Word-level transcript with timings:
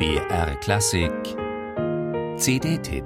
BR 0.00 0.58
Klassik. 0.62 1.36
CD-Tipp 2.38 3.04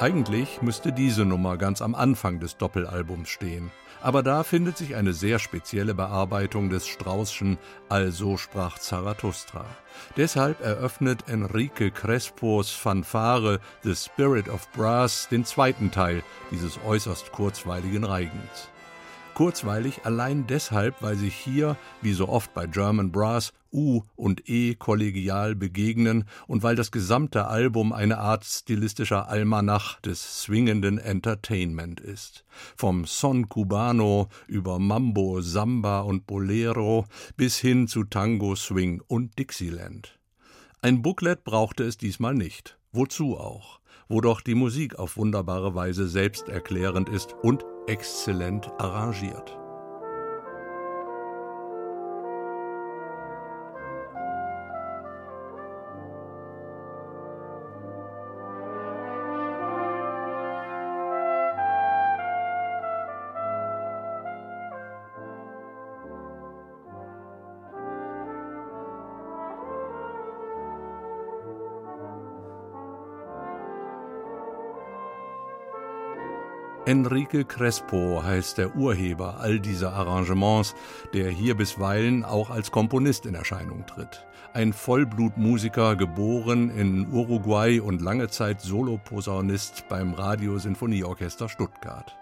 Eigentlich 0.00 0.62
müsste 0.62 0.94
diese 0.94 1.26
Nummer 1.26 1.58
ganz 1.58 1.82
am 1.82 1.94
Anfang 1.94 2.40
des 2.40 2.56
Doppelalbums 2.56 3.28
stehen. 3.28 3.70
Aber 4.00 4.22
da 4.22 4.44
findet 4.44 4.78
sich 4.78 4.96
eine 4.96 5.12
sehr 5.12 5.38
spezielle 5.38 5.92
Bearbeitung 5.92 6.70
des 6.70 6.86
Straußschen 6.86 7.58
Also 7.90 8.38
sprach 8.38 8.78
Zarathustra. 8.78 9.66
Deshalb 10.16 10.62
eröffnet 10.62 11.28
Enrique 11.28 11.90
Crespos 11.90 12.70
Fanfare 12.70 13.60
The 13.82 13.94
Spirit 13.94 14.48
of 14.48 14.72
Brass 14.72 15.28
den 15.30 15.44
zweiten 15.44 15.90
Teil 15.90 16.22
dieses 16.50 16.78
äußerst 16.82 17.30
kurzweiligen 17.30 18.04
Reigens. 18.04 18.70
Kurzweilig 19.40 20.04
allein 20.04 20.46
deshalb, 20.46 21.00
weil 21.00 21.16
sich 21.16 21.34
hier, 21.34 21.78
wie 22.02 22.12
so 22.12 22.28
oft 22.28 22.52
bei 22.52 22.66
German 22.66 23.10
Brass, 23.10 23.54
U 23.72 24.02
und 24.14 24.50
E 24.50 24.74
kollegial 24.74 25.54
begegnen 25.54 26.24
und 26.46 26.62
weil 26.62 26.76
das 26.76 26.92
gesamte 26.92 27.46
Album 27.46 27.94
eine 27.94 28.18
Art 28.18 28.44
stilistischer 28.44 29.30
Almanach 29.30 29.98
des 30.02 30.42
swingenden 30.42 30.98
Entertainment 30.98 32.00
ist. 32.00 32.44
Vom 32.76 33.06
Son 33.06 33.48
Cubano 33.48 34.28
über 34.46 34.78
Mambo, 34.78 35.40
Samba 35.40 36.00
und 36.00 36.26
Bolero 36.26 37.06
bis 37.38 37.56
hin 37.56 37.88
zu 37.88 38.04
Tango, 38.04 38.54
Swing 38.56 39.00
und 39.06 39.38
Dixieland. 39.38 40.18
Ein 40.82 41.00
Booklet 41.00 41.44
brauchte 41.44 41.84
es 41.84 41.96
diesmal 41.96 42.34
nicht. 42.34 42.76
Wozu 42.92 43.38
auch? 43.38 43.80
Wo 44.06 44.20
doch 44.20 44.42
die 44.42 44.54
Musik 44.54 44.98
auf 44.98 45.16
wunderbare 45.16 45.74
Weise 45.74 46.08
selbsterklärend 46.08 47.08
ist 47.08 47.34
und 47.42 47.64
exzellent 47.90 48.70
arrangiert. 48.78 49.59
Enrique 76.90 77.44
Crespo 77.44 78.20
heißt 78.24 78.58
der 78.58 78.74
Urheber 78.74 79.38
all 79.38 79.60
dieser 79.60 79.92
Arrangements, 79.92 80.74
der 81.14 81.30
hier 81.30 81.54
bisweilen 81.54 82.24
auch 82.24 82.50
als 82.50 82.72
Komponist 82.72 83.26
in 83.26 83.36
Erscheinung 83.36 83.86
tritt. 83.86 84.26
Ein 84.54 84.72
Vollblutmusiker, 84.72 85.94
geboren 85.94 86.68
in 86.68 87.06
Uruguay 87.12 87.78
und 87.78 88.02
lange 88.02 88.26
Zeit 88.26 88.60
Soloposaunist 88.60 89.84
beim 89.88 90.14
Radiosinfonieorchester 90.14 91.48
Stuttgart. 91.48 92.19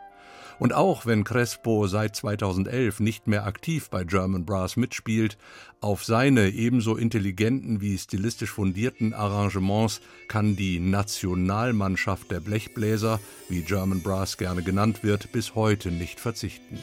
Und 0.58 0.74
auch 0.74 1.06
wenn 1.06 1.24
Crespo 1.24 1.86
seit 1.86 2.16
2011 2.16 3.00
nicht 3.00 3.26
mehr 3.26 3.46
aktiv 3.46 3.90
bei 3.90 4.04
German 4.04 4.44
Brass 4.44 4.76
mitspielt, 4.76 5.38
auf 5.80 6.04
seine 6.04 6.48
ebenso 6.48 6.96
intelligenten 6.96 7.80
wie 7.80 7.96
stilistisch 7.96 8.50
fundierten 8.50 9.14
Arrangements 9.14 10.00
kann 10.26 10.56
die 10.56 10.80
Nationalmannschaft 10.80 12.30
der 12.30 12.40
Blechbläser, 12.40 13.20
wie 13.48 13.62
German 13.62 14.02
Brass 14.02 14.36
gerne 14.36 14.62
genannt 14.62 15.04
wird, 15.04 15.30
bis 15.30 15.54
heute 15.54 15.92
nicht 15.92 16.18
verzichten. 16.18 16.78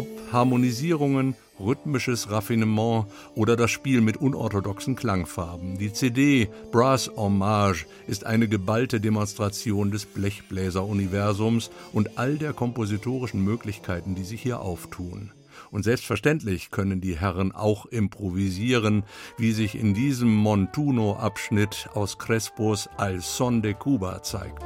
Ob 0.00 0.32
Harmonisierungen, 0.32 1.34
rhythmisches 1.60 2.30
Raffinement 2.30 3.04
oder 3.34 3.54
das 3.54 3.70
Spiel 3.70 4.00
mit 4.00 4.16
unorthodoxen 4.16 4.96
Klangfarben. 4.96 5.76
Die 5.76 5.92
CD 5.92 6.48
Brass 6.72 7.10
Hommage 7.14 7.84
ist 8.06 8.24
eine 8.24 8.48
geballte 8.48 8.98
Demonstration 8.98 9.90
des 9.90 10.06
Blechbläser-Universums 10.06 11.70
und 11.92 12.16
all 12.16 12.38
der 12.38 12.54
kompositorischen 12.54 13.44
Möglichkeiten, 13.44 14.14
die 14.14 14.24
sich 14.24 14.40
hier 14.40 14.62
auftun. 14.62 15.32
Und 15.70 15.82
selbstverständlich 15.82 16.70
können 16.70 17.02
die 17.02 17.18
Herren 17.20 17.52
auch 17.52 17.84
improvisieren, 17.84 19.02
wie 19.36 19.52
sich 19.52 19.74
in 19.74 19.92
diesem 19.92 20.34
Montuno-Abschnitt 20.34 21.90
aus 21.92 22.16
Crespos 22.16 22.88
Al 22.96 23.20
Son 23.20 23.60
de 23.60 23.74
Cuba 23.74 24.22
zeigt. 24.22 24.62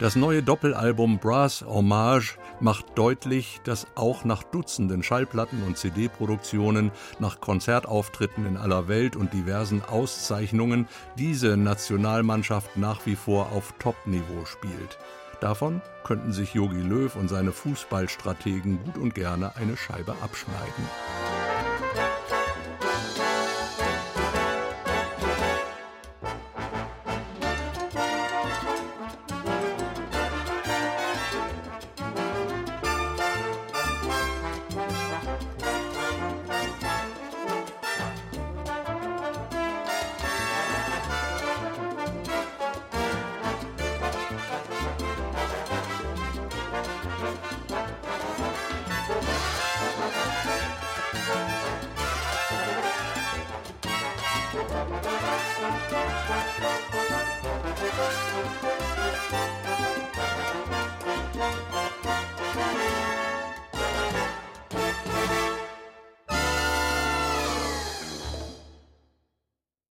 Das 0.00 0.16
neue 0.16 0.42
Doppelalbum 0.42 1.18
Brass 1.18 1.62
Hommage 1.68 2.38
macht 2.58 2.86
deutlich, 2.96 3.60
dass 3.64 3.86
auch 3.96 4.24
nach 4.24 4.42
Dutzenden 4.42 5.02
Schallplatten 5.02 5.62
und 5.62 5.76
CD-Produktionen, 5.76 6.90
nach 7.18 7.42
Konzertauftritten 7.42 8.46
in 8.46 8.56
aller 8.56 8.88
Welt 8.88 9.14
und 9.14 9.34
diversen 9.34 9.84
Auszeichnungen 9.84 10.88
diese 11.18 11.58
Nationalmannschaft 11.58 12.78
nach 12.78 13.04
wie 13.04 13.14
vor 13.14 13.52
auf 13.52 13.74
Top-Niveau 13.78 14.46
spielt. 14.46 14.96
Davon 15.42 15.82
könnten 16.02 16.32
sich 16.32 16.54
Jogi 16.54 16.80
Löw 16.80 17.14
und 17.14 17.28
seine 17.28 17.52
Fußballstrategen 17.52 18.82
gut 18.82 18.96
und 18.96 19.14
gerne 19.14 19.54
eine 19.56 19.76
Scheibe 19.76 20.14
abschneiden. 20.22 21.49